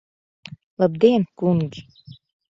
Labdien, 0.79 1.23
kungi! 1.37 1.81